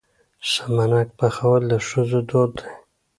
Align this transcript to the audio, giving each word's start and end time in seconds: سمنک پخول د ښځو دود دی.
سمنک 0.51 1.07
پخول 1.19 1.61
د 1.71 1.73
ښځو 1.87 2.19
دود 2.29 2.51
دی. 2.63 2.71